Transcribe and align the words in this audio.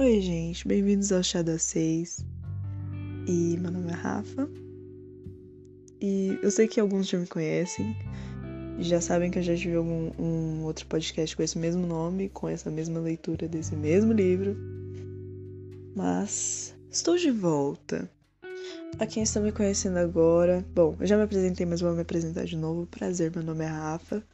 Oi, 0.00 0.18
gente, 0.22 0.66
bem-vindos 0.66 1.12
ao 1.12 1.22
Chá 1.22 1.42
das 1.42 1.60
6. 1.60 2.24
E 3.28 3.58
meu 3.58 3.70
nome 3.70 3.90
é 3.90 3.94
Rafa. 3.94 4.48
E 6.00 6.38
eu 6.42 6.50
sei 6.50 6.66
que 6.66 6.80
alguns 6.80 7.06
já 7.06 7.18
me 7.18 7.26
conhecem, 7.26 7.94
já 8.78 8.98
sabem 8.98 9.30
que 9.30 9.38
eu 9.38 9.42
já 9.42 9.54
tive 9.54 9.76
algum 9.76 10.10
um 10.18 10.64
outro 10.64 10.86
podcast 10.86 11.36
com 11.36 11.42
esse 11.42 11.58
mesmo 11.58 11.86
nome, 11.86 12.30
com 12.30 12.48
essa 12.48 12.70
mesma 12.70 12.98
leitura 12.98 13.46
desse 13.46 13.76
mesmo 13.76 14.14
livro. 14.14 14.56
Mas 15.94 16.74
estou 16.90 17.18
de 17.18 17.30
volta. 17.30 18.10
A 18.98 19.04
quem 19.04 19.22
está 19.22 19.38
me 19.38 19.52
conhecendo 19.52 19.98
agora, 19.98 20.64
bom, 20.74 20.96
eu 20.98 21.06
já 21.06 21.18
me 21.18 21.24
apresentei, 21.24 21.66
mas 21.66 21.82
vou 21.82 21.92
me 21.92 22.00
apresentar 22.00 22.46
de 22.46 22.56
novo. 22.56 22.86
Prazer, 22.86 23.30
meu 23.34 23.44
nome 23.44 23.66
é 23.66 23.68
Rafa. 23.68 24.24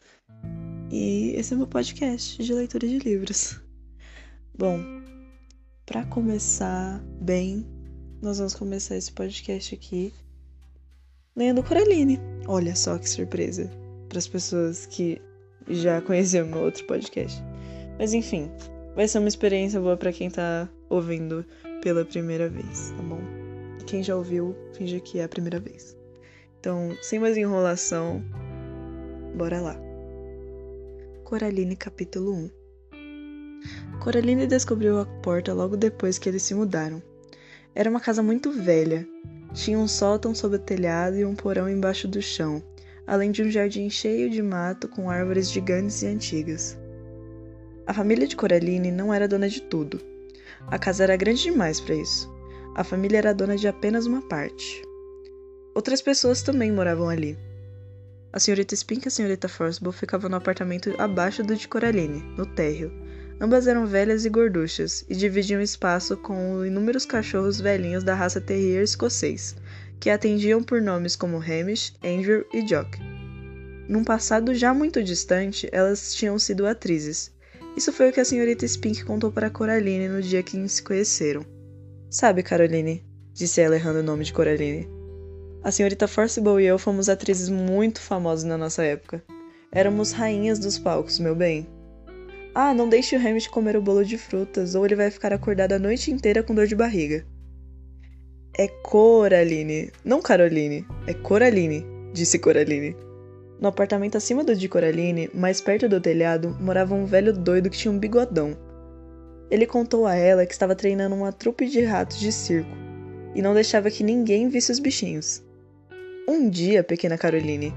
E 0.92 1.32
esse 1.34 1.54
é 1.54 1.56
meu 1.56 1.66
podcast 1.66 2.40
de 2.40 2.54
leitura 2.54 2.86
de 2.86 3.00
livros. 3.00 3.60
Bom, 4.56 5.05
para 5.86 6.04
começar 6.04 7.00
bem, 7.20 7.64
nós 8.20 8.38
vamos 8.38 8.54
começar 8.54 8.96
esse 8.96 9.12
podcast 9.12 9.72
aqui 9.72 10.12
lendo 11.36 11.62
Coraline. 11.62 12.18
Olha 12.48 12.74
só 12.74 12.98
que 12.98 13.08
surpresa 13.08 13.70
para 14.08 14.18
as 14.18 14.26
pessoas 14.26 14.84
que 14.86 15.22
já 15.68 16.00
conheciam 16.00 16.48
meu 16.48 16.58
outro 16.58 16.84
podcast. 16.86 17.40
Mas 18.00 18.12
enfim, 18.12 18.50
vai 18.96 19.06
ser 19.06 19.20
uma 19.20 19.28
experiência 19.28 19.80
boa 19.80 19.96
para 19.96 20.12
quem 20.12 20.28
tá 20.28 20.68
ouvindo 20.90 21.46
pela 21.82 22.04
primeira 22.04 22.48
vez, 22.48 22.90
tá 22.90 23.02
bom? 23.04 23.20
E 23.80 23.84
quem 23.84 24.02
já 24.02 24.16
ouviu, 24.16 24.56
finge 24.72 24.98
que 25.00 25.20
é 25.20 25.24
a 25.24 25.28
primeira 25.28 25.60
vez. 25.60 25.96
Então, 26.58 26.96
sem 27.00 27.20
mais 27.20 27.36
enrolação, 27.36 28.24
bora 29.36 29.60
lá. 29.60 29.76
Coraline 31.22 31.76
capítulo 31.76 32.34
1 32.34 32.65
Coraline 34.00 34.46
descobriu 34.46 34.98
a 34.98 35.06
porta 35.06 35.52
logo 35.52 35.76
depois 35.76 36.18
que 36.18 36.28
eles 36.28 36.42
se 36.42 36.54
mudaram. 36.54 37.02
Era 37.74 37.90
uma 37.90 38.00
casa 38.00 38.22
muito 38.22 38.50
velha. 38.50 39.06
Tinha 39.52 39.78
um 39.78 39.88
sótão 39.88 40.34
sob 40.34 40.56
o 40.56 40.58
telhado 40.58 41.16
e 41.16 41.24
um 41.24 41.34
porão 41.34 41.68
embaixo 41.68 42.06
do 42.06 42.22
chão, 42.22 42.62
além 43.06 43.30
de 43.30 43.42
um 43.42 43.50
jardim 43.50 43.88
cheio 43.90 44.30
de 44.30 44.42
mato 44.42 44.88
com 44.88 45.10
árvores 45.10 45.50
gigantes 45.50 46.02
e 46.02 46.06
antigas. 46.06 46.78
A 47.86 47.94
família 47.94 48.26
de 48.26 48.36
Coraline 48.36 48.90
não 48.90 49.12
era 49.12 49.28
dona 49.28 49.48
de 49.48 49.62
tudo. 49.62 50.00
A 50.68 50.78
casa 50.78 51.04
era 51.04 51.16
grande 51.16 51.42
demais 51.42 51.80
para 51.80 51.94
isso. 51.94 52.32
A 52.74 52.82
família 52.82 53.18
era 53.18 53.34
dona 53.34 53.56
de 53.56 53.68
apenas 53.68 54.06
uma 54.06 54.22
parte. 54.22 54.82
Outras 55.74 56.02
pessoas 56.02 56.42
também 56.42 56.72
moravam 56.72 57.08
ali. 57.08 57.38
A 58.32 58.40
senhorita 58.40 58.74
Spink 58.74 59.06
e 59.06 59.08
a 59.08 59.10
senhorita 59.10 59.48
Forcible 59.48 59.92
ficavam 59.92 60.28
no 60.28 60.36
apartamento 60.36 60.94
abaixo 60.98 61.42
do 61.42 61.54
de 61.54 61.68
Coraline, 61.68 62.22
no 62.36 62.44
térreo, 62.44 62.90
Ambas 63.38 63.66
eram 63.66 63.86
velhas 63.86 64.24
e 64.24 64.30
gorduchas, 64.30 65.04
e 65.08 65.14
dividiam 65.14 65.60
espaço 65.60 66.16
com 66.16 66.64
inúmeros 66.64 67.04
cachorros 67.04 67.60
velhinhos 67.60 68.02
da 68.02 68.14
raça 68.14 68.40
terrier 68.40 68.82
escocês, 68.82 69.54
que 70.00 70.08
atendiam 70.08 70.62
por 70.62 70.80
nomes 70.80 71.16
como 71.16 71.36
Hamish, 71.36 71.94
Andrew 72.02 72.46
e 72.52 72.62
Jock. 72.62 72.98
Num 73.88 74.02
passado 74.02 74.54
já 74.54 74.72
muito 74.72 75.02
distante, 75.02 75.68
elas 75.70 76.14
tinham 76.14 76.38
sido 76.38 76.66
atrizes. 76.66 77.30
Isso 77.76 77.92
foi 77.92 78.08
o 78.08 78.12
que 78.12 78.20
a 78.20 78.24
senhorita 78.24 78.66
Spink 78.66 79.04
contou 79.04 79.30
para 79.30 79.50
Coraline 79.50 80.08
no 80.08 80.22
dia 80.22 80.42
que 80.42 80.66
se 80.68 80.82
conheceram. 80.82 81.44
Sabe, 82.10 82.42
Caroline, 82.42 83.04
disse 83.34 83.60
ela 83.60 83.76
errando 83.76 84.00
o 84.00 84.02
nome 84.02 84.24
de 84.24 84.32
Coraline. 84.32 84.88
A 85.62 85.70
senhorita 85.70 86.08
Forcible 86.08 86.62
e 86.62 86.66
eu 86.66 86.78
fomos 86.78 87.08
atrizes 87.08 87.50
muito 87.50 88.00
famosas 88.00 88.44
na 88.44 88.56
nossa 88.56 88.82
época. 88.82 89.22
Éramos 89.70 90.12
rainhas 90.12 90.58
dos 90.58 90.78
palcos, 90.78 91.18
meu 91.18 91.34
bem. 91.34 91.68
Ah, 92.58 92.72
não 92.72 92.88
deixe 92.88 93.14
o 93.14 93.20
Hamish 93.20 93.48
comer 93.48 93.76
o 93.76 93.82
bolo 93.82 94.02
de 94.02 94.16
frutas, 94.16 94.74
ou 94.74 94.86
ele 94.86 94.96
vai 94.96 95.10
ficar 95.10 95.30
acordado 95.30 95.72
a 95.72 95.78
noite 95.78 96.10
inteira 96.10 96.42
com 96.42 96.54
dor 96.54 96.66
de 96.66 96.74
barriga. 96.74 97.22
É 98.56 98.66
Coraline, 98.66 99.92
não 100.02 100.22
Caroline, 100.22 100.86
é 101.06 101.12
Coraline, 101.12 101.84
disse 102.14 102.38
Coraline. 102.38 102.96
No 103.60 103.68
apartamento 103.68 104.16
acima 104.16 104.42
do 104.42 104.56
de 104.56 104.70
Coraline, 104.70 105.28
mais 105.34 105.60
perto 105.60 105.86
do 105.86 106.00
telhado, 106.00 106.56
morava 106.58 106.94
um 106.94 107.04
velho 107.04 107.30
doido 107.30 107.68
que 107.68 107.76
tinha 107.76 107.92
um 107.92 107.98
bigodão. 107.98 108.56
Ele 109.50 109.66
contou 109.66 110.06
a 110.06 110.14
ela 110.14 110.46
que 110.46 110.54
estava 110.54 110.74
treinando 110.74 111.14
uma 111.14 111.32
trupe 111.32 111.68
de 111.68 111.84
ratos 111.84 112.18
de 112.18 112.32
circo 112.32 112.70
e 113.34 113.42
não 113.42 113.52
deixava 113.52 113.90
que 113.90 114.02
ninguém 114.02 114.48
visse 114.48 114.72
os 114.72 114.78
bichinhos. 114.78 115.44
Um 116.26 116.48
dia, 116.48 116.82
pequena 116.82 117.18
Caroline, 117.18 117.74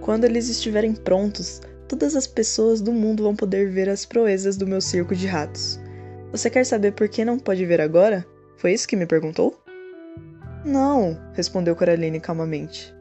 quando 0.00 0.24
eles 0.24 0.48
estiverem 0.48 0.92
prontos, 0.92 1.60
todas 1.88 2.14
as 2.14 2.26
pessoas 2.26 2.80
do 2.80 2.92
mundo 2.92 3.22
vão 3.22 3.34
poder 3.34 3.70
ver 3.70 3.88
as 3.88 4.04
proezas 4.04 4.56
do 4.56 4.66
meu 4.66 4.80
circo 4.80 5.14
de 5.14 5.26
ratos. 5.26 5.80
Você 6.30 6.50
quer 6.50 6.64
saber 6.64 6.92
por 6.92 7.08
que 7.08 7.24
não 7.24 7.38
pode 7.38 7.64
ver 7.64 7.80
agora? 7.80 8.26
Foi 8.58 8.72
isso 8.72 8.86
que 8.86 8.96
me 8.96 9.06
perguntou? 9.06 9.58
Não, 10.64 11.18
respondeu 11.32 11.74
Coraline 11.74 12.20
calmamente. 12.20 12.94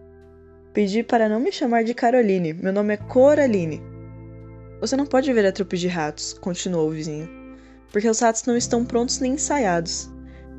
Pedi 0.74 1.04
para 1.04 1.28
não 1.28 1.40
me 1.40 1.52
chamar 1.52 1.84
de 1.84 1.94
Caroline, 1.94 2.54
meu 2.54 2.72
nome 2.72 2.94
é 2.94 2.98
Coraline. 2.98 3.82
Você 4.80 4.96
não 4.96 5.06
pode 5.06 5.34
ver 5.34 5.46
a 5.46 5.52
trupe 5.52 5.76
de 5.78 5.88
ratos, 5.88 6.34
continuou 6.34 6.88
o 6.88 6.92
vizinho, 6.92 7.28
porque 7.92 8.08
os 8.08 8.20
ratos 8.20 8.46
não 8.46 8.56
estão 8.56 8.86
prontos 8.86 9.20
nem 9.20 9.34
ensaiados. 9.34 10.10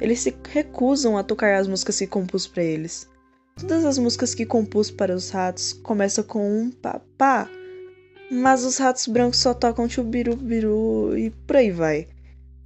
Eles 0.01 0.21
se 0.21 0.37
recusam 0.51 1.17
a 1.17 1.23
tocar 1.23 1.55
as 1.55 1.69
músicas 1.69 1.99
que 1.99 2.07
compus 2.07 2.47
para 2.47 2.63
eles. 2.63 3.09
Todas 3.57 3.85
as 3.85 3.99
músicas 3.99 4.35
que 4.35 4.45
compus 4.45 4.91
para 4.91 5.15
os 5.15 5.31
ratos 5.31 5.73
começam 5.73 6.25
com 6.25 6.63
um 6.63 6.71
papá, 6.71 7.49
mas 8.31 8.65
os 8.65 8.77
ratos 8.77 9.07
brancos 9.07 9.39
só 9.39 9.55
tocam 9.55 9.89
chubiru-biru 9.89 11.17
e 11.17 11.31
por 11.31 11.57
aí 11.57 11.71
vai. 11.71 12.07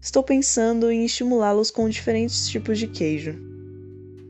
Estou 0.00 0.22
pensando 0.22 0.90
em 0.90 1.04
estimulá-los 1.04 1.70
com 1.70 1.88
diferentes 1.88 2.48
tipos 2.48 2.78
de 2.78 2.88
queijo. 2.88 3.36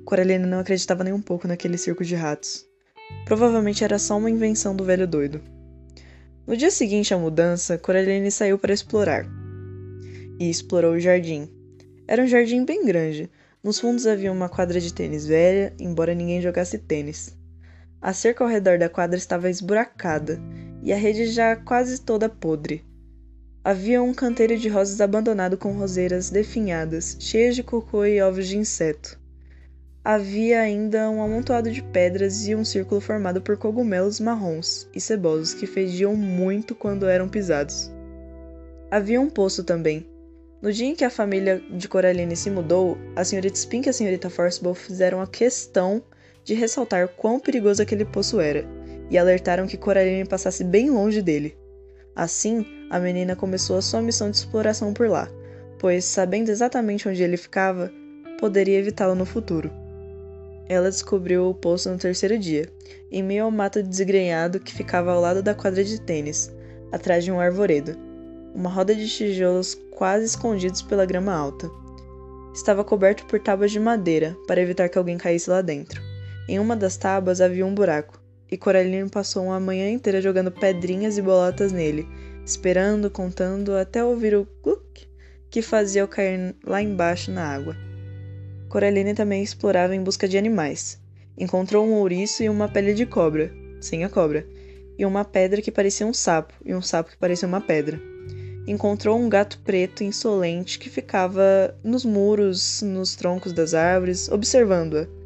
Coraline 0.04 0.44
não 0.44 0.58
acreditava 0.58 1.02
nem 1.02 1.12
um 1.12 1.22
pouco 1.22 1.48
naquele 1.48 1.78
circo 1.78 2.04
de 2.04 2.14
ratos. 2.14 2.66
Provavelmente 3.24 3.82
era 3.82 3.98
só 3.98 4.18
uma 4.18 4.30
invenção 4.30 4.76
do 4.76 4.84
velho 4.84 5.08
doido. 5.08 5.40
No 6.46 6.56
dia 6.56 6.70
seguinte 6.70 7.14
à 7.14 7.18
mudança, 7.18 7.78
Coraline 7.78 8.30
saiu 8.30 8.58
para 8.58 8.74
explorar. 8.74 9.26
E 10.38 10.50
explorou 10.50 10.94
o 10.94 11.00
jardim. 11.00 11.48
Era 12.06 12.22
um 12.22 12.26
jardim 12.26 12.64
bem 12.64 12.84
grande. 12.84 13.30
Nos 13.62 13.78
fundos 13.78 14.06
havia 14.06 14.32
uma 14.32 14.48
quadra 14.48 14.78
de 14.80 14.92
tênis 14.92 15.24
velha, 15.24 15.72
embora 15.78 16.14
ninguém 16.14 16.42
jogasse 16.42 16.76
tênis. 16.78 17.34
A 18.00 18.12
cerca 18.12 18.44
ao 18.44 18.50
redor 18.50 18.76
da 18.78 18.88
quadra 18.88 19.16
estava 19.16 19.48
esburacada 19.48 20.38
e 20.82 20.92
a 20.92 20.96
rede 20.96 21.26
já 21.26 21.54
quase 21.54 22.00
toda 22.00 22.28
podre. 22.28 22.84
Havia 23.64 24.02
um 24.02 24.12
canteiro 24.12 24.58
de 24.58 24.68
rosas 24.68 25.00
abandonado 25.00 25.56
com 25.56 25.72
roseiras 25.72 26.30
definhadas, 26.30 27.16
cheias 27.20 27.54
de 27.54 27.62
cocô 27.62 28.04
e 28.04 28.20
ovos 28.20 28.48
de 28.48 28.58
inseto. 28.58 29.16
Havia 30.04 30.60
ainda 30.60 31.08
um 31.08 31.22
amontoado 31.22 31.70
de 31.70 31.80
pedras 31.80 32.48
e 32.48 32.56
um 32.56 32.64
círculo 32.64 33.00
formado 33.00 33.40
por 33.40 33.56
cogumelos 33.56 34.18
marrons 34.18 34.88
e 34.92 35.00
cebosos 35.00 35.54
que 35.54 35.64
fediam 35.64 36.16
muito 36.16 36.74
quando 36.74 37.06
eram 37.06 37.28
pisados. 37.28 37.88
Havia 38.90 39.20
um 39.20 39.30
poço 39.30 39.62
também. 39.62 40.04
No 40.60 40.72
dia 40.72 40.88
em 40.88 40.96
que 40.96 41.04
a 41.04 41.10
família 41.10 41.62
de 41.70 41.88
Coraline 41.88 42.34
se 42.34 42.50
mudou, 42.50 42.98
a 43.14 43.22
senhorita 43.24 43.56
Spink 43.56 43.86
e 43.86 43.90
a 43.90 43.92
senhorita 43.92 44.28
Forcible 44.28 44.74
fizeram 44.74 45.20
a 45.20 45.26
questão 45.26 46.02
de 46.44 46.54
ressaltar 46.54 47.06
quão 47.06 47.38
perigoso 47.38 47.80
aquele 47.80 48.04
poço 48.04 48.40
era 48.40 48.66
e 49.12 49.18
alertaram 49.18 49.66
que 49.66 49.76
Coraline 49.76 50.24
passasse 50.24 50.64
bem 50.64 50.88
longe 50.88 51.20
dele. 51.20 51.54
Assim, 52.16 52.64
a 52.88 52.98
menina 52.98 53.36
começou 53.36 53.76
a 53.76 53.82
sua 53.82 54.00
missão 54.00 54.30
de 54.30 54.38
exploração 54.38 54.94
por 54.94 55.06
lá, 55.06 55.28
pois, 55.78 56.06
sabendo 56.06 56.48
exatamente 56.48 57.06
onde 57.06 57.22
ele 57.22 57.36
ficava, 57.36 57.92
poderia 58.40 58.78
evitá-lo 58.78 59.14
no 59.14 59.26
futuro. 59.26 59.70
Ela 60.66 60.88
descobriu 60.88 61.46
o 61.46 61.54
poço 61.54 61.90
no 61.90 61.98
terceiro 61.98 62.38
dia, 62.38 62.66
em 63.10 63.22
meio 63.22 63.44
ao 63.44 63.50
mato 63.50 63.82
desgrenhado 63.82 64.58
que 64.58 64.72
ficava 64.72 65.12
ao 65.12 65.20
lado 65.20 65.42
da 65.42 65.54
quadra 65.54 65.84
de 65.84 66.00
tênis, 66.00 66.50
atrás 66.90 67.22
de 67.22 67.30
um 67.30 67.38
arvoredo, 67.38 67.94
uma 68.54 68.70
roda 68.70 68.94
de 68.94 69.06
tijolos 69.06 69.78
quase 69.90 70.24
escondidos 70.24 70.80
pela 70.80 71.04
grama 71.04 71.34
alta. 71.34 71.70
Estava 72.54 72.82
coberto 72.82 73.26
por 73.26 73.38
tábuas 73.38 73.70
de 73.70 73.78
madeira 73.78 74.34
para 74.46 74.60
evitar 74.62 74.88
que 74.88 74.96
alguém 74.96 75.18
caísse 75.18 75.50
lá 75.50 75.60
dentro. 75.60 76.00
Em 76.48 76.58
uma 76.58 76.74
das 76.74 76.96
tábuas 76.96 77.42
havia 77.42 77.66
um 77.66 77.74
buraco, 77.74 78.21
e 78.52 78.56
Coraline 78.58 79.08
passou 79.08 79.46
uma 79.46 79.58
manhã 79.58 79.88
inteira 79.88 80.20
jogando 80.20 80.52
pedrinhas 80.52 81.16
e 81.16 81.22
bolotas 81.22 81.72
nele, 81.72 82.06
esperando, 82.44 83.10
contando, 83.10 83.74
até 83.74 84.04
ouvir 84.04 84.36
o 84.36 84.46
cluck 84.62 85.08
que 85.48 85.62
fazia-o 85.62 86.06
cair 86.06 86.54
lá 86.62 86.82
embaixo 86.82 87.30
na 87.30 87.46
água. 87.46 87.74
Coraline 88.68 89.14
também 89.14 89.42
explorava 89.42 89.96
em 89.96 90.02
busca 90.02 90.28
de 90.28 90.36
animais. 90.36 91.00
Encontrou 91.36 91.86
um 91.86 91.94
ouriço 91.94 92.42
e 92.42 92.48
uma 92.50 92.68
pele 92.68 92.92
de 92.92 93.06
cobra, 93.06 93.50
sem 93.80 94.04
a 94.04 94.10
cobra, 94.10 94.46
e 94.98 95.06
uma 95.06 95.24
pedra 95.24 95.62
que 95.62 95.72
parecia 95.72 96.06
um 96.06 96.12
sapo, 96.12 96.52
e 96.62 96.74
um 96.74 96.82
sapo 96.82 97.10
que 97.10 97.16
parecia 97.16 97.48
uma 97.48 97.60
pedra. 97.60 97.98
Encontrou 98.66 99.18
um 99.18 99.30
gato 99.30 99.58
preto 99.64 100.04
insolente 100.04 100.78
que 100.78 100.90
ficava 100.90 101.74
nos 101.82 102.04
muros, 102.04 102.82
nos 102.82 103.16
troncos 103.16 103.54
das 103.54 103.72
árvores, 103.72 104.28
observando-a 104.28 105.21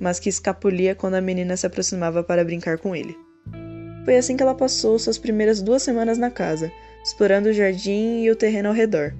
mas 0.00 0.20
que 0.20 0.28
escapulia 0.28 0.94
quando 0.94 1.14
a 1.14 1.20
menina 1.20 1.56
se 1.56 1.66
aproximava 1.66 2.22
para 2.22 2.44
brincar 2.44 2.78
com 2.78 2.94
ele. 2.94 3.16
Foi 4.04 4.16
assim 4.16 4.36
que 4.36 4.42
ela 4.42 4.54
passou 4.54 4.98
suas 4.98 5.18
primeiras 5.18 5.60
duas 5.60 5.82
semanas 5.82 6.16
na 6.18 6.30
casa, 6.30 6.72
explorando 7.04 7.48
o 7.48 7.52
jardim 7.52 8.22
e 8.22 8.30
o 8.30 8.36
terreno 8.36 8.68
ao 8.68 8.74
redor. 8.74 9.14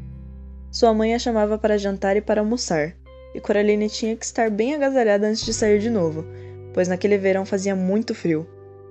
Sua 0.70 0.94
mãe 0.94 1.14
a 1.14 1.19
chamava 1.19 1.58
para 1.58 1.78
jantar 1.78 2.16
e 2.16 2.20
para 2.20 2.40
almoçar, 2.40 2.94
e 3.34 3.40
Coraline 3.40 3.88
tinha 3.88 4.16
que 4.16 4.25
estar 4.25 4.50
bem 4.50 4.75
agasalhada 4.75 5.26
antes 5.26 5.44
de 5.44 5.52
sair 5.52 5.78
de 5.78 5.90
novo, 5.90 6.25
pois 6.72 6.88
naquele 6.88 7.19
verão 7.19 7.44
fazia 7.44 7.75
muito 7.75 8.14
frio. 8.14 8.46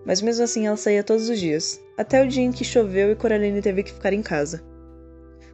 Mas 0.05 0.21
mesmo 0.21 0.43
assim 0.43 0.67
ela 0.67 0.77
saía 0.77 1.03
todos 1.03 1.29
os 1.29 1.39
dias, 1.39 1.81
até 1.97 2.23
o 2.23 2.27
dia 2.27 2.43
em 2.43 2.51
que 2.51 2.63
choveu 2.63 3.11
e 3.11 3.15
Coraline 3.15 3.61
teve 3.61 3.83
que 3.83 3.93
ficar 3.93 4.13
em 4.13 4.21
casa. 4.21 4.63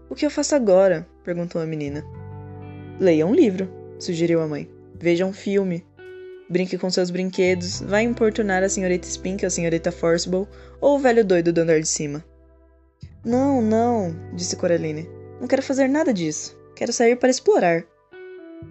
O 0.09 0.15
que 0.15 0.25
eu 0.25 0.29
faço 0.29 0.55
agora? 0.55 1.07
perguntou 1.23 1.61
a 1.61 1.65
menina. 1.65 2.03
Leia 2.99 3.25
um 3.25 3.33
livro, 3.33 3.67
sugeriu 3.97 4.41
a 4.41 4.47
mãe. 4.47 4.69
Veja 4.99 5.25
um 5.25 5.33
filme. 5.33 5.83
Brinque 6.53 6.77
com 6.77 6.87
seus 6.87 7.09
brinquedos, 7.09 7.81
vá 7.81 8.03
importunar 8.03 8.61
a 8.61 8.69
senhorita 8.69 9.07
Spink 9.07 9.43
a 9.43 9.49
senhorita 9.49 9.91
Forcible 9.91 10.47
ou 10.79 10.97
o 10.97 10.99
velho 10.99 11.25
doido 11.25 11.51
do 11.51 11.61
andar 11.61 11.79
de 11.79 11.87
cima. 11.87 12.23
Não, 13.25 13.59
não, 13.59 14.15
disse 14.35 14.55
Coraline. 14.55 15.09
Não 15.41 15.47
quero 15.47 15.63
fazer 15.63 15.87
nada 15.87 16.13
disso. 16.13 16.55
Quero 16.75 16.93
sair 16.93 17.15
para 17.15 17.31
explorar. 17.31 17.83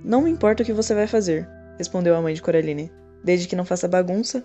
Não 0.04 0.22
me 0.22 0.30
importa 0.30 0.62
o 0.62 0.66
que 0.66 0.72
você 0.72 0.94
vai 0.94 1.08
fazer, 1.08 1.48
respondeu 1.76 2.14
a 2.14 2.22
mãe 2.22 2.34
de 2.34 2.40
Coraline, 2.40 2.88
desde 3.24 3.48
que 3.48 3.56
não 3.56 3.64
faça 3.64 3.88
bagunça. 3.88 4.44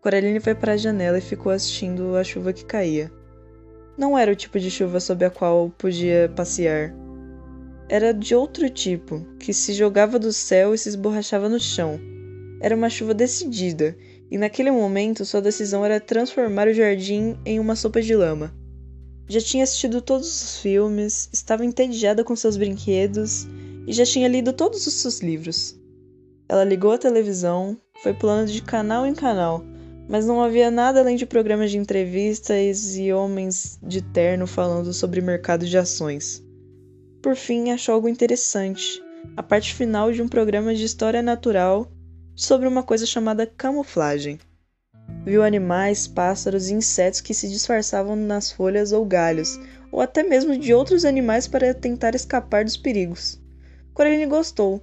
Coraline 0.00 0.40
foi 0.40 0.56
para 0.56 0.72
a 0.72 0.76
janela 0.76 1.18
e 1.18 1.20
ficou 1.20 1.52
assistindo 1.52 2.16
a 2.16 2.24
chuva 2.24 2.52
que 2.52 2.64
caía. 2.64 3.12
Não 3.96 4.18
era 4.18 4.32
o 4.32 4.34
tipo 4.34 4.58
de 4.58 4.72
chuva 4.72 4.98
sob 4.98 5.24
a 5.24 5.30
qual 5.30 5.70
podia 5.78 6.28
passear. 6.34 6.92
Era 7.88 8.12
de 8.12 8.34
outro 8.34 8.68
tipo, 8.68 9.24
que 9.38 9.54
se 9.54 9.72
jogava 9.72 10.18
do 10.18 10.32
céu 10.32 10.74
e 10.74 10.78
se 10.78 10.88
esborrachava 10.88 11.48
no 11.48 11.60
chão. 11.60 12.18
Era 12.60 12.76
uma 12.76 12.90
chuva 12.90 13.14
decidida, 13.14 13.96
e 14.30 14.36
naquele 14.36 14.70
momento 14.70 15.24
sua 15.24 15.40
decisão 15.40 15.84
era 15.84 15.98
transformar 15.98 16.68
o 16.68 16.74
jardim 16.74 17.36
em 17.44 17.58
uma 17.58 17.74
sopa 17.74 18.00
de 18.02 18.14
lama. 18.14 18.54
Já 19.28 19.40
tinha 19.40 19.64
assistido 19.64 20.02
todos 20.02 20.28
os 20.28 20.58
filmes, 20.58 21.28
estava 21.32 21.64
entediada 21.64 22.22
com 22.22 22.36
seus 22.36 22.56
brinquedos 22.56 23.46
e 23.86 23.92
já 23.92 24.04
tinha 24.04 24.28
lido 24.28 24.52
todos 24.52 24.86
os 24.86 24.94
seus 24.94 25.20
livros. 25.20 25.78
Ela 26.48 26.64
ligou 26.64 26.92
a 26.92 26.98
televisão, 26.98 27.76
foi 28.02 28.12
pulando 28.12 28.50
de 28.50 28.60
canal 28.60 29.06
em 29.06 29.14
canal, 29.14 29.64
mas 30.08 30.26
não 30.26 30.42
havia 30.42 30.70
nada 30.70 31.00
além 31.00 31.16
de 31.16 31.24
programas 31.24 31.70
de 31.70 31.78
entrevistas 31.78 32.96
e 32.96 33.12
homens 33.12 33.78
de 33.82 34.02
terno 34.02 34.46
falando 34.46 34.92
sobre 34.92 35.20
mercado 35.20 35.64
de 35.64 35.78
ações. 35.78 36.44
Por 37.22 37.36
fim, 37.36 37.70
achou 37.70 37.94
algo 37.94 38.08
interessante: 38.08 39.00
a 39.36 39.42
parte 39.42 39.74
final 39.74 40.12
de 40.12 40.20
um 40.20 40.28
programa 40.28 40.74
de 40.74 40.84
história 40.84 41.22
natural 41.22 41.88
sobre 42.40 42.66
uma 42.66 42.82
coisa 42.82 43.04
chamada 43.04 43.46
camuflagem. 43.46 44.40
Viu 45.26 45.42
animais, 45.42 46.08
pássaros 46.08 46.70
e 46.70 46.74
insetos 46.74 47.20
que 47.20 47.34
se 47.34 47.46
disfarçavam 47.50 48.16
nas 48.16 48.50
folhas 48.50 48.92
ou 48.92 49.04
galhos, 49.04 49.60
ou 49.92 50.00
até 50.00 50.22
mesmo 50.22 50.56
de 50.56 50.72
outros 50.72 51.04
animais 51.04 51.46
para 51.46 51.74
tentar 51.74 52.14
escapar 52.14 52.64
dos 52.64 52.78
perigos. 52.78 53.38
Coraline 53.92 54.24
gostou, 54.24 54.82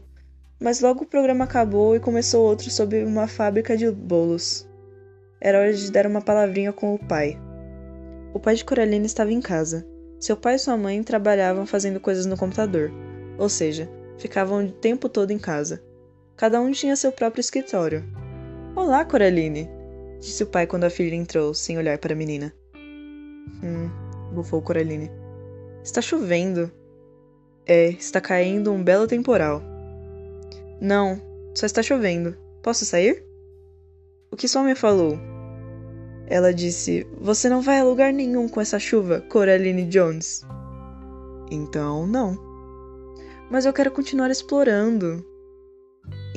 mas 0.59 0.81
logo 0.81 1.03
o 1.03 1.07
programa 1.07 1.45
acabou 1.45 1.95
e 1.95 1.99
começou 1.99 2.45
outro 2.45 2.69
sobre 2.69 3.03
uma 3.03 3.27
fábrica 3.27 3.75
de 3.75 3.89
bolos. 3.89 4.67
Era 5.41 5.59
hora 5.59 5.73
de 5.73 5.91
dar 5.91 6.05
uma 6.05 6.21
palavrinha 6.21 6.71
com 6.71 6.93
o 6.93 6.99
pai. 6.99 7.39
O 8.35 8.39
pai 8.39 8.53
de 8.53 8.63
Coraline 8.65 9.07
estava 9.07 9.31
em 9.31 9.41
casa. 9.41 9.83
Seu 10.19 10.37
pai 10.37 10.55
e 10.55 10.59
sua 10.59 10.77
mãe 10.77 11.01
trabalhavam 11.01 11.65
fazendo 11.65 11.99
coisas 11.99 12.27
no 12.27 12.37
computador, 12.37 12.91
ou 13.39 13.49
seja, 13.49 13.89
ficavam 14.19 14.63
o 14.63 14.71
tempo 14.71 15.09
todo 15.09 15.31
em 15.31 15.39
casa. 15.39 15.81
Cada 16.37 16.61
um 16.61 16.71
tinha 16.71 16.95
seu 16.95 17.11
próprio 17.11 17.41
escritório. 17.41 18.03
Olá, 18.75 19.03
Coraline! 19.03 19.67
disse 20.19 20.43
o 20.43 20.47
pai 20.47 20.67
quando 20.67 20.83
a 20.83 20.89
filha 20.89 21.15
entrou, 21.15 21.51
sem 21.51 21.79
olhar 21.79 21.97
para 21.97 22.13
a 22.13 22.15
menina. 22.15 22.53
Hum, 23.63 23.89
bufou 24.35 24.61
Coraline. 24.61 25.09
Está 25.83 25.99
chovendo. 25.99 26.71
É, 27.65 27.87
está 27.89 28.21
caindo 28.21 28.71
um 28.71 28.83
belo 28.83 29.07
temporal. 29.07 29.63
Não, 30.79 31.19
só 31.55 31.65
está 31.65 31.81
chovendo. 31.81 32.37
Posso 32.61 32.85
sair? 32.85 33.25
O 34.29 34.35
que 34.35 34.47
sua 34.47 34.61
mãe 34.61 34.75
falou? 34.75 35.17
Ela 36.27 36.53
disse: 36.53 37.07
Você 37.19 37.49
não 37.49 37.63
vai 37.63 37.79
a 37.79 37.83
lugar 37.83 38.13
nenhum 38.13 38.47
com 38.47 38.61
essa 38.61 38.77
chuva, 38.77 39.21
Coraline 39.21 39.85
Jones. 39.85 40.45
Então, 41.49 42.05
não. 42.05 42.37
Mas 43.49 43.65
eu 43.65 43.73
quero 43.73 43.89
continuar 43.89 44.29
explorando. 44.29 45.25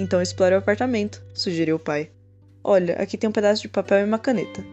Então 0.00 0.22
explore 0.22 0.54
o 0.54 0.58
apartamento, 0.58 1.22
sugeriu 1.34 1.76
o 1.76 1.78
pai. 1.78 2.08
Olha, 2.64 2.94
aqui 2.94 3.18
tem 3.18 3.28
um 3.28 3.32
pedaço 3.32 3.60
de 3.60 3.68
papel 3.68 3.98
e 3.98 4.04
uma 4.04 4.18
caneta. 4.18 4.64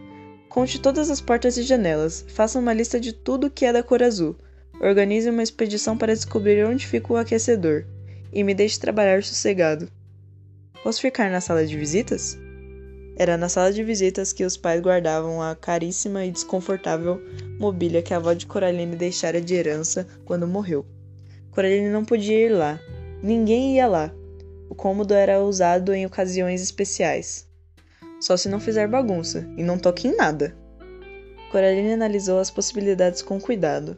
Conte 0.48 0.80
todas 0.80 1.10
as 1.10 1.20
portas 1.20 1.58
e 1.58 1.64
janelas, 1.64 2.24
faça 2.28 2.58
uma 2.58 2.72
lista 2.72 2.98
de 2.98 3.12
tudo 3.12 3.50
que 3.50 3.66
é 3.66 3.72
da 3.72 3.82
cor 3.82 4.02
azul, 4.02 4.34
organize 4.80 5.28
uma 5.28 5.42
expedição 5.42 5.98
para 5.98 6.14
descobrir 6.14 6.64
onde 6.64 6.86
fica 6.86 7.12
o 7.12 7.16
aquecedor 7.16 7.84
e 8.32 8.42
me 8.42 8.54
deixe 8.54 8.80
trabalhar 8.80 9.22
sossegado. 9.22 9.90
Posso 10.82 10.98
ficar 10.98 11.30
na 11.30 11.42
sala 11.42 11.66
de 11.66 11.76
visitas? 11.76 12.38
Era 13.14 13.36
na 13.36 13.50
sala 13.50 13.70
de 13.70 13.84
visitas 13.84 14.32
que 14.32 14.46
os 14.46 14.56
pais 14.56 14.80
guardavam 14.80 15.42
a 15.42 15.54
caríssima 15.54 16.24
e 16.24 16.30
desconfortável 16.30 17.20
mobília 17.60 18.00
que 18.00 18.14
a 18.14 18.16
avó 18.16 18.32
de 18.32 18.46
Coraline 18.46 18.96
deixara 18.96 19.42
de 19.42 19.54
herança 19.54 20.08
quando 20.24 20.48
morreu. 20.48 20.86
Coraline 21.50 21.90
não 21.90 22.02
podia 22.02 22.46
ir 22.46 22.48
lá. 22.48 22.80
Ninguém 23.22 23.76
ia 23.76 23.86
lá. 23.86 24.10
O 24.68 24.74
cômodo 24.74 25.14
era 25.14 25.40
usado 25.40 25.94
em 25.94 26.04
ocasiões 26.04 26.62
especiais. 26.62 27.48
Só 28.20 28.36
se 28.36 28.48
não 28.48 28.60
fizer 28.60 28.86
bagunça 28.88 29.48
e 29.56 29.62
não 29.62 29.78
toque 29.78 30.08
em 30.08 30.16
nada. 30.16 30.56
Coraline 31.50 31.92
analisou 31.92 32.38
as 32.38 32.50
possibilidades 32.50 33.22
com 33.22 33.40
cuidado. 33.40 33.96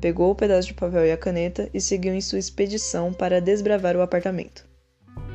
Pegou 0.00 0.30
o 0.30 0.34
pedaço 0.34 0.68
de 0.68 0.74
papel 0.74 1.06
e 1.06 1.12
a 1.12 1.16
caneta 1.16 1.68
e 1.72 1.80
seguiu 1.80 2.14
em 2.14 2.20
sua 2.20 2.38
expedição 2.38 3.12
para 3.12 3.40
desbravar 3.40 3.96
o 3.96 4.00
apartamento. 4.00 4.68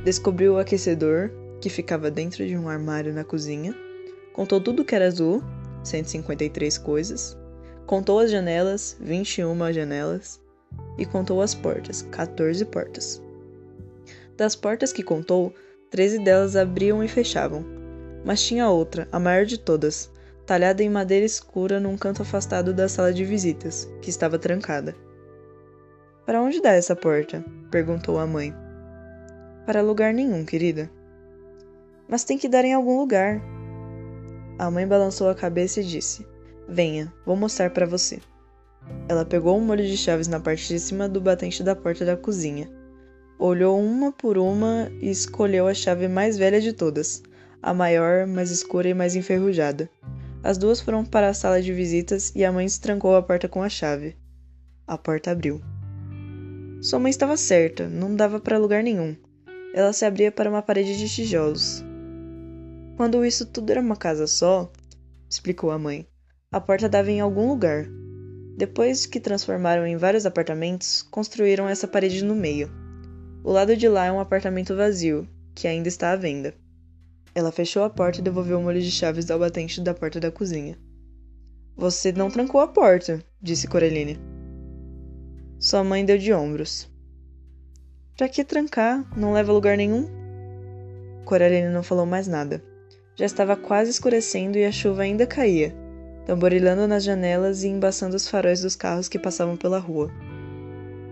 Descobriu 0.04 0.54
o 0.54 0.58
aquecedor, 0.58 1.32
que 1.60 1.70
ficava 1.70 2.12
dentro 2.12 2.46
de 2.46 2.58
um 2.58 2.70
armário 2.70 3.14
na 3.14 3.24
cozinha. 3.24 3.76
Contou 4.34 4.62
tudo 4.62 4.86
que 4.86 4.96
era 4.96 5.08
azul, 5.08 5.44
153 5.84 6.78
coisas. 6.78 7.38
Contou 7.86 8.20
as 8.20 8.30
janelas, 8.32 8.96
21 9.00 9.74
janelas. 9.74 10.40
E 10.98 11.06
contou 11.06 11.42
as 11.42 11.56
portas, 11.56 12.04
14 12.04 12.64
portas. 12.66 13.22
Das 14.38 14.56
portas 14.56 14.94
que 14.94 15.02
contou, 15.02 15.54
13 15.90 16.20
delas 16.20 16.56
abriam 16.56 17.04
e 17.04 17.08
fechavam, 17.08 17.66
mas 18.24 18.42
tinha 18.42 18.70
outra, 18.70 19.08
a 19.12 19.20
maior 19.20 19.46
de 19.46 19.58
todas, 19.58 20.12
talhada 20.46 20.84
em 20.84 20.90
madeira 20.90 21.26
escura 21.26 21.80
num 21.80 21.98
canto 21.98 22.22
afastado 22.22 22.74
da 22.74 22.88
sala 22.88 23.12
de 23.12 23.26
visitas, 23.26 23.90
que 24.02 24.12
estava 24.12 24.38
trancada. 24.38 24.96
Para 26.26 26.42
onde 26.42 26.62
dá 26.62 26.72
essa 26.72 26.96
porta? 26.96 27.44
perguntou 27.72 28.20
a 28.20 28.28
mãe. 28.28 28.54
Para 29.66 29.82
lugar 29.82 30.14
nenhum, 30.14 30.46
querida. 30.46 30.90
Mas 32.08 32.24
tem 32.24 32.38
que 32.38 32.48
dar 32.48 32.64
em 32.64 32.74
algum 32.74 33.00
lugar. 33.00 33.42
A 34.60 34.70
mãe 34.70 34.88
balançou 34.88 35.30
a 35.30 35.36
cabeça 35.36 35.82
e 35.82 35.84
disse: 35.84 36.26
Venha, 36.68 37.12
vou 37.26 37.36
mostrar 37.36 37.70
para 37.72 37.86
você. 37.86 38.20
Ela 39.10 39.26
pegou 39.26 39.58
um 39.58 39.62
molho 39.62 39.86
de 39.86 39.98
chaves 39.98 40.28
na 40.28 40.40
parte 40.40 40.68
de 40.68 40.80
cima 40.80 41.10
do 41.10 41.20
batente 41.20 41.64
da 41.64 41.76
porta 41.76 42.06
da 42.06 42.16
cozinha. 42.16 42.77
Olhou 43.40 43.80
uma 43.80 44.12
por 44.12 44.36
uma 44.36 44.92
e 45.00 45.12
escolheu 45.12 45.68
a 45.68 45.74
chave 45.74 46.08
mais 46.08 46.38
velha 46.40 46.60
de 46.60 46.74
todas, 46.74 47.22
a 47.62 47.72
maior, 47.72 48.26
mais 48.26 48.50
escura 48.50 48.90
e 48.90 48.96
mais 48.96 49.16
enferrujada. 49.16 49.88
As 50.44 50.58
duas 50.58 50.82
foram 50.82 51.06
para 51.06 51.30
a 51.30 51.34
sala 51.36 51.62
de 51.62 51.72
visitas 51.72 52.32
e 52.36 52.44
a 52.44 52.52
mãe 52.52 52.66
trancou 52.82 53.16
a 53.16 53.22
porta 53.22 53.48
com 53.48 53.62
a 53.62 53.70
chave. 53.70 54.16
A 54.88 54.98
porta 54.98 55.30
abriu. 55.30 55.62
Sua 56.82 56.98
mãe 56.98 57.12
estava 57.12 57.38
certa, 57.38 57.88
não 57.88 58.16
dava 58.16 58.40
para 58.40 58.58
lugar 58.58 58.82
nenhum. 58.82 59.16
Ela 59.72 59.94
se 59.94 60.04
abria 60.04 60.32
para 60.32 60.50
uma 60.50 60.64
parede 60.64 60.98
de 60.98 61.08
tijolos. 61.08 61.84
Quando 62.96 63.24
isso 63.24 63.46
tudo 63.46 63.70
era 63.70 63.82
uma 63.82 63.96
casa 63.96 64.26
só, 64.26 64.72
explicou 65.30 65.70
a 65.70 65.78
mãe, 65.78 66.08
a 66.52 66.60
porta 66.60 66.90
dava 66.90 67.12
em 67.12 67.20
algum 67.20 67.50
lugar. 67.50 67.86
Depois 68.58 69.06
que 69.06 69.20
transformaram 69.20 69.86
em 69.86 69.96
vários 69.96 70.26
apartamentos, 70.26 71.04
construíram 71.12 71.70
essa 71.70 71.88
parede 71.88 72.26
no 72.26 72.34
meio. 72.34 72.87
O 73.44 73.52
lado 73.52 73.76
de 73.76 73.88
lá 73.88 74.06
é 74.06 74.12
um 74.12 74.20
apartamento 74.20 74.76
vazio, 74.76 75.28
que 75.56 75.68
ainda 75.68 75.88
está 75.88 76.12
à 76.12 76.16
venda. 76.16 76.54
Ela 77.34 77.52
fechou 77.52 77.84
a 77.84 77.90
porta 77.90 78.20
e 78.20 78.24
devolveu 78.24 78.60
o 78.60 78.64
molho 78.64 78.82
de 78.82 78.92
chaves 78.92 79.30
ao 79.30 79.40
batente 79.40 79.80
da 79.80 79.94
porta 79.94 80.20
da 80.20 80.32
cozinha. 80.32 80.78
Você 81.76 82.12
não 82.12 82.32
trancou 82.32 82.60
a 82.60 82.68
porta, 82.68 83.24
disse 83.42 83.68
Coraline. 83.68 84.20
Sua 85.60 85.84
mãe 85.84 86.04
deu 86.04 86.18
de 86.18 86.34
ombros. 86.34 86.90
Pra 88.18 88.28
que 88.28 88.44
trancar? 88.44 89.06
Não 89.16 89.34
leva 89.34 89.52
a 89.52 89.54
lugar 89.54 89.78
nenhum? 89.78 90.08
Coraline 91.24 91.70
não 91.70 91.84
falou 91.84 92.06
mais 92.06 92.28
nada. 92.28 92.64
Já 93.16 93.26
estava 93.26 93.56
quase 93.56 93.92
escurecendo 93.92 94.58
e 94.58 94.66
a 94.66 94.72
chuva 94.72 95.04
ainda 95.04 95.28
caía, 95.28 95.76
tamborilando 96.26 96.88
nas 96.88 97.04
janelas 97.04 97.64
e 97.64 97.68
embaçando 97.68 98.16
os 98.16 98.28
faróis 98.28 98.62
dos 98.62 98.76
carros 98.76 99.08
que 99.08 99.20
passavam 99.20 99.56
pela 99.56 99.78
rua. 99.78 100.12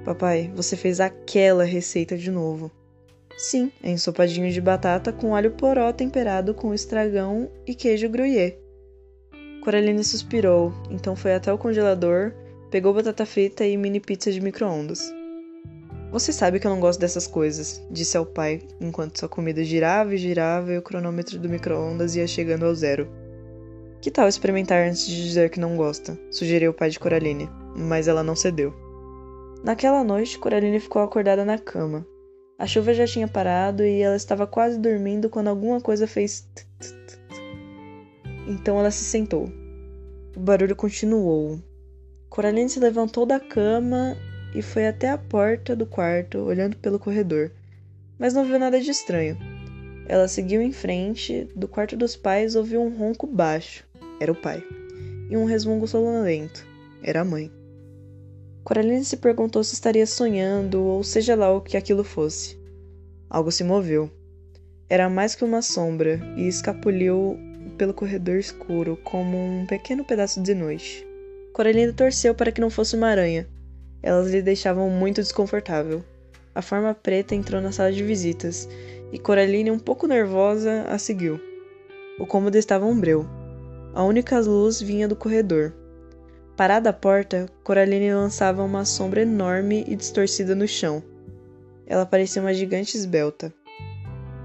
Papai, 0.06 0.52
você 0.56 0.78
fez 0.78 1.00
aquela 1.00 1.64
receita 1.64 2.16
de 2.16 2.30
novo. 2.30 2.70
Sim, 3.36 3.72
é 3.84 3.90
ensopadinho 3.90 4.52
de 4.52 4.62
batata 4.62 5.12
com 5.12 5.36
alho 5.36 5.52
poró 5.52 5.92
temperado 5.92 6.54
com 6.54 6.76
estragão 6.76 7.50
e 7.66 7.74
queijo 7.74 8.08
gruyère. 8.08 8.60
Coraline 9.64 10.04
suspirou, 10.04 10.72
então 10.92 11.16
foi 11.16 11.34
até 11.34 11.52
o 11.52 11.58
congelador, 11.58 12.32
pegou 12.70 12.94
batata 12.94 13.26
frita 13.26 13.66
e 13.66 13.76
mini 13.76 14.00
pizza 14.00 14.32
de 14.32 14.40
micro-ondas. 14.40 15.12
Você 16.12 16.32
sabe 16.32 16.60
que 16.60 16.68
eu 16.68 16.72
não 16.72 16.80
gosto 16.80 17.00
dessas 17.00 17.26
coisas, 17.26 17.84
disse 17.90 18.16
ao 18.16 18.28
pai, 18.28 18.62
enquanto 18.80 19.18
sua 19.18 19.28
comida 19.28 19.64
girava 19.64 20.14
e 20.14 20.20
girava 20.20 20.72
e 20.72 20.78
o 20.78 20.84
cronômetro 20.84 21.40
do 21.40 21.50
micro-ondas 21.50 22.16
ia 22.16 22.28
chegando 22.28 22.68
ao 22.68 22.76
zero. 22.76 23.10
Que 24.00 24.12
tal 24.12 24.28
experimentar 24.28 24.88
antes 24.88 25.08
de 25.08 25.24
dizer 25.24 25.50
que 25.50 25.60
não 25.60 25.76
gosta? 25.76 26.16
sugeriu 26.30 26.70
o 26.70 26.76
pai 26.76 26.92
de 26.92 27.00
Coraline, 27.00 27.50
mas 27.76 28.08
ela 28.08 28.22
não 28.22 28.36
cedeu. 28.36 28.85
Naquela 29.64 30.04
noite, 30.04 30.38
Coraline 30.38 30.80
ficou 30.80 31.02
acordada 31.02 31.44
na 31.44 31.58
cama. 31.58 32.06
A 32.58 32.66
chuva 32.66 32.94
já 32.94 33.06
tinha 33.06 33.28
parado 33.28 33.84
e 33.84 34.02
ela 34.02 34.16
estava 34.16 34.48
quase 34.48 34.80
dormindo 34.80 35.30
quando 35.30 35.50
alguma 35.50 35.82
coisa 35.82 36.08
fez. 36.08 36.48
Então 38.48 38.80
ela 38.80 38.92
se 38.92 39.04
sentou. 39.04 39.52
O 40.36 40.40
barulho 40.40 40.76
continuou. 40.76 41.60
Coraline 42.30 42.70
se 42.70 42.80
levantou 42.80 43.26
da 43.26 43.40
cama 43.40 44.16
e 44.54 44.62
foi 44.62 44.88
até 44.88 45.10
a 45.10 45.18
porta 45.18 45.76
do 45.76 45.86
quarto, 45.86 46.40
olhando 46.40 46.78
pelo 46.78 47.00
corredor, 47.00 47.52
mas 48.18 48.34
não 48.34 48.46
viu 48.46 48.58
nada 48.58 48.80
de 48.80 48.90
estranho. 48.90 49.38
Ela 50.08 50.28
seguiu 50.28 50.62
em 50.62 50.72
frente, 50.72 51.50
do 51.56 51.68
quarto 51.68 51.98
dos 51.98 52.16
pais 52.16 52.56
ouviu 52.56 52.82
um 52.82 52.96
ronco 52.96 53.26
baixo, 53.26 53.84
era 54.20 54.32
o 54.32 54.36
pai, 54.36 54.64
e 55.30 55.36
um 55.36 55.46
resmungo 55.46 55.88
sonolento, 55.88 56.66
era 57.02 57.22
a 57.22 57.26
mãe. 57.26 57.52
Coraline 58.66 59.06
se 59.06 59.16
perguntou 59.16 59.64
se 59.64 59.76
estaria 59.76 60.06
sonhando 60.06 60.84
ou 60.84 61.04
seja 61.04 61.36
lá 61.36 61.50
o 61.56 61.62
que 61.62 61.78
aquilo 61.78 62.04
fosse. 62.04 62.60
Algo 63.30 63.52
se 63.52 63.64
moveu. 63.64 64.12
Era 64.90 65.10
mais 65.10 65.36
que 65.36 65.46
uma 65.46 65.62
sombra 65.62 66.20
e 66.36 66.48
escapuliu 66.48 67.40
pelo 67.78 67.94
corredor 67.94 68.38
escuro 68.38 68.98
como 69.04 69.38
um 69.38 69.66
pequeno 69.66 70.04
pedaço 70.04 70.42
de 70.42 70.54
noite. 70.54 71.08
Coraline 71.54 71.94
torceu 71.94 72.36
para 72.36 72.52
que 72.52 72.60
não 72.60 72.70
fosse 72.70 72.96
uma 72.96 73.08
aranha, 73.08 73.48
elas 74.06 74.32
lhe 74.32 74.42
deixavam 74.42 74.90
muito 74.90 75.22
desconfortável. 75.22 76.04
A 76.54 76.62
forma 76.62 76.94
preta 76.94 77.34
entrou 77.34 77.60
na 77.60 77.72
sala 77.72 77.92
de 77.92 78.04
visitas 78.04 78.70
e 79.12 79.18
Coraline, 79.18 79.72
um 79.72 79.80
pouco 79.80 80.08
nervosa, 80.08 80.84
a 80.90 80.98
seguiu. 80.98 81.40
O 82.20 82.26
cômodo 82.26 82.58
estava 82.58 82.86
umbreu. 82.86 83.26
A 83.94 84.04
única 84.04 84.40
luz 84.40 84.82
vinha 84.82 85.08
do 85.08 85.16
corredor. 85.16 85.74
Parada 86.56 86.92
à 86.92 86.94
porta, 86.94 87.48
Coraline 87.66 88.14
lançava 88.14 88.64
uma 88.64 88.86
sombra 88.86 89.24
enorme 89.24 89.84
e 89.88 89.96
distorcida 89.96 90.56
no 90.56 90.66
chão. 90.66 91.04
Ela 91.86 92.06
parecia 92.06 92.42
uma 92.42 92.54
gigante 92.54 92.96
esbelta. 92.96 93.54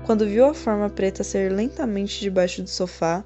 Quando 0.04 0.26
viu 0.26 0.44
a 0.46 0.52
forma 0.52 0.90
preta 0.90 1.22
sair 1.22 1.50
lentamente 1.50 2.20
debaixo 2.20 2.62
do 2.62 2.68
sofá, 2.68 3.24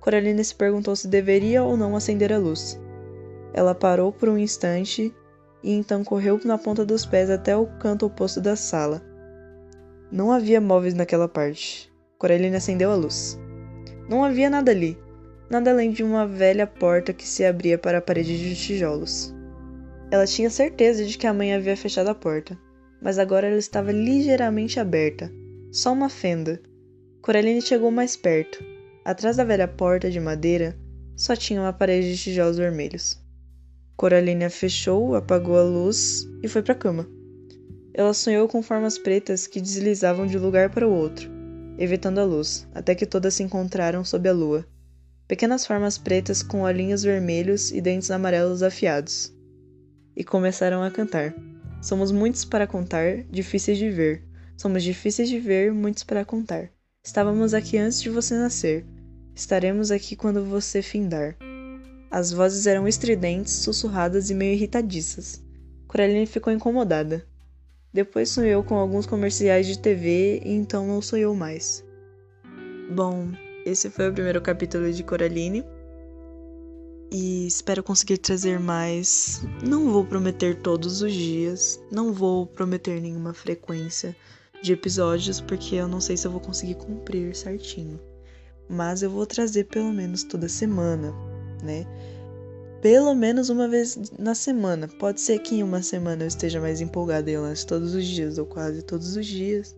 Coraline 0.00 0.42
se 0.42 0.54
perguntou 0.54 0.96
se 0.96 1.08
deveria 1.08 1.62
ou 1.62 1.76
não 1.76 1.94
acender 1.94 2.32
a 2.32 2.38
luz. 2.38 2.80
Ela 3.52 3.74
parou 3.74 4.10
por 4.10 4.30
um 4.30 4.38
instante 4.38 5.14
e 5.62 5.72
então 5.72 6.02
correu 6.02 6.40
na 6.42 6.56
ponta 6.56 6.86
dos 6.86 7.04
pés 7.04 7.28
até 7.28 7.54
o 7.54 7.66
canto 7.78 8.06
oposto 8.06 8.40
da 8.40 8.56
sala. 8.56 9.02
Não 10.10 10.32
havia 10.32 10.58
móveis 10.58 10.94
naquela 10.94 11.28
parte. 11.28 11.92
Coraline 12.16 12.56
acendeu 12.56 12.90
a 12.90 12.94
luz. 12.94 13.38
Não 14.08 14.24
havia 14.24 14.48
nada 14.48 14.70
ali, 14.70 14.98
nada 15.52 15.70
além 15.70 15.90
de 15.90 16.02
uma 16.02 16.26
velha 16.26 16.66
porta 16.66 17.12
que 17.12 17.28
se 17.28 17.44
abria 17.44 17.76
para 17.76 17.98
a 17.98 18.00
parede 18.00 18.38
de 18.38 18.56
tijolos. 18.56 19.34
Ela 20.10 20.24
tinha 20.24 20.48
certeza 20.48 21.04
de 21.04 21.18
que 21.18 21.26
a 21.26 21.34
mãe 21.34 21.52
havia 21.52 21.76
fechado 21.76 22.08
a 22.08 22.14
porta, 22.14 22.58
mas 23.02 23.18
agora 23.18 23.48
ela 23.48 23.58
estava 23.58 23.92
ligeiramente 23.92 24.80
aberta, 24.80 25.30
só 25.70 25.92
uma 25.92 26.08
fenda. 26.08 26.58
Coraline 27.20 27.60
chegou 27.60 27.90
mais 27.90 28.16
perto. 28.16 28.64
Atrás 29.04 29.36
da 29.36 29.44
velha 29.44 29.68
porta 29.68 30.10
de 30.10 30.18
madeira, 30.18 30.74
só 31.14 31.36
tinha 31.36 31.60
uma 31.60 31.72
parede 31.72 32.14
de 32.14 32.22
tijolos 32.22 32.56
vermelhos. 32.56 33.20
Coraline 33.94 34.48
fechou, 34.48 35.14
apagou 35.14 35.58
a 35.58 35.62
luz 35.62 36.26
e 36.42 36.48
foi 36.48 36.62
para 36.62 36.72
a 36.72 36.78
cama. 36.78 37.06
Ela 37.92 38.14
sonhou 38.14 38.48
com 38.48 38.62
formas 38.62 38.96
pretas 38.96 39.46
que 39.46 39.60
deslizavam 39.60 40.26
de 40.26 40.38
um 40.38 40.42
lugar 40.42 40.70
para 40.70 40.88
o 40.88 40.94
outro, 40.94 41.30
evitando 41.76 42.20
a 42.20 42.24
luz, 42.24 42.66
até 42.74 42.94
que 42.94 43.04
todas 43.04 43.34
se 43.34 43.42
encontraram 43.42 44.02
sob 44.02 44.26
a 44.26 44.32
lua. 44.32 44.71
Pequenas 45.32 45.66
formas 45.66 45.96
pretas 45.96 46.42
com 46.42 46.60
olhinhos 46.60 47.02
vermelhos 47.02 47.72
e 47.72 47.80
dentes 47.80 48.10
amarelos 48.10 48.62
afiados. 48.62 49.32
E 50.14 50.22
começaram 50.22 50.82
a 50.82 50.90
cantar. 50.90 51.34
Somos 51.80 52.12
muitos 52.12 52.44
para 52.44 52.66
contar, 52.66 53.22
difíceis 53.30 53.78
de 53.78 53.88
ver. 53.88 54.22
Somos 54.58 54.82
difíceis 54.82 55.30
de 55.30 55.40
ver, 55.40 55.72
muitos 55.72 56.04
para 56.04 56.22
contar. 56.22 56.68
Estávamos 57.02 57.54
aqui 57.54 57.78
antes 57.78 58.02
de 58.02 58.10
você 58.10 58.34
nascer. 58.34 58.84
Estaremos 59.34 59.90
aqui 59.90 60.16
quando 60.16 60.44
você 60.44 60.82
findar. 60.82 61.34
As 62.10 62.30
vozes 62.30 62.66
eram 62.66 62.86
estridentes, 62.86 63.54
sussurradas 63.54 64.28
e 64.28 64.34
meio 64.34 64.52
irritadiças. 64.52 65.42
Coraline 65.88 66.26
ficou 66.26 66.52
incomodada. 66.52 67.26
Depois 67.90 68.28
sonhou 68.28 68.62
com 68.62 68.74
alguns 68.74 69.06
comerciais 69.06 69.66
de 69.66 69.78
TV 69.78 70.42
e 70.44 70.52
então 70.52 70.86
não 70.86 71.00
sonhou 71.00 71.34
mais. 71.34 71.82
Bom, 72.94 73.32
esse 73.64 73.90
foi 73.90 74.08
o 74.08 74.12
primeiro 74.12 74.40
capítulo 74.40 74.90
de 74.92 75.02
Coraline. 75.02 75.64
E 77.10 77.46
espero 77.46 77.82
conseguir 77.82 78.18
trazer 78.18 78.58
mais. 78.58 79.42
Não 79.62 79.92
vou 79.92 80.04
prometer 80.04 80.56
todos 80.62 81.02
os 81.02 81.12
dias, 81.12 81.78
não 81.90 82.12
vou 82.12 82.46
prometer 82.46 83.00
nenhuma 83.00 83.34
frequência 83.34 84.16
de 84.62 84.72
episódios, 84.72 85.40
porque 85.40 85.74
eu 85.74 85.86
não 85.86 86.00
sei 86.00 86.16
se 86.16 86.26
eu 86.26 86.30
vou 86.30 86.40
conseguir 86.40 86.76
cumprir 86.76 87.36
certinho. 87.36 88.00
Mas 88.68 89.02
eu 89.02 89.10
vou 89.10 89.26
trazer 89.26 89.64
pelo 89.64 89.92
menos 89.92 90.24
toda 90.24 90.48
semana, 90.48 91.12
né? 91.62 91.86
Pelo 92.80 93.14
menos 93.14 93.50
uma 93.50 93.68
vez 93.68 93.98
na 94.18 94.34
semana. 94.34 94.88
Pode 94.88 95.20
ser 95.20 95.38
que 95.40 95.56
em 95.56 95.62
uma 95.62 95.82
semana 95.82 96.24
eu 96.24 96.28
esteja 96.28 96.60
mais 96.60 96.80
empolgada 96.80 97.30
e 97.30 97.34
eu 97.34 97.42
lance 97.42 97.66
todos 97.66 97.94
os 97.94 98.06
dias, 98.06 98.38
ou 98.38 98.46
quase 98.46 98.82
todos 98.82 99.16
os 99.16 99.26
dias. 99.26 99.76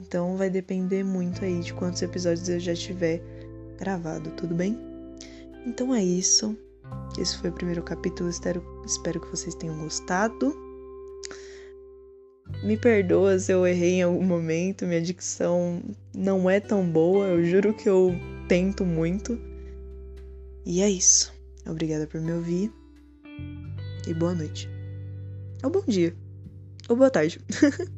Então 0.00 0.36
vai 0.36 0.48
depender 0.48 1.02
muito 1.02 1.44
aí 1.44 1.60
de 1.60 1.72
quantos 1.74 2.00
episódios 2.02 2.48
eu 2.48 2.60
já 2.60 2.74
tiver 2.74 3.20
gravado, 3.78 4.30
tudo 4.30 4.54
bem? 4.54 4.78
Então 5.66 5.94
é 5.94 6.02
isso. 6.02 6.56
Esse 7.18 7.36
foi 7.38 7.50
o 7.50 7.52
primeiro 7.52 7.82
capítulo. 7.82 8.30
Espero, 8.30 8.62
espero 8.86 9.20
que 9.20 9.28
vocês 9.28 9.54
tenham 9.54 9.78
gostado. 9.78 10.54
Me 12.62 12.76
perdoa 12.76 13.38
se 13.38 13.52
eu 13.52 13.66
errei 13.66 13.94
em 13.94 14.02
algum 14.02 14.24
momento, 14.24 14.86
minha 14.86 15.02
dicção 15.02 15.82
não 16.14 16.48
é 16.48 16.58
tão 16.58 16.88
boa, 16.90 17.26
eu 17.26 17.44
juro 17.44 17.74
que 17.74 17.88
eu 17.88 18.12
tento 18.48 18.84
muito. 18.84 19.38
E 20.64 20.80
é 20.80 20.88
isso. 20.88 21.32
Obrigada 21.66 22.06
por 22.06 22.20
me 22.20 22.32
ouvir. 22.32 22.72
E 24.06 24.14
boa 24.14 24.34
noite. 24.34 24.68
Ou 25.62 25.70
bom 25.70 25.82
dia. 25.86 26.14
Ou 26.88 26.96
boa 26.96 27.10
tarde. 27.10 27.40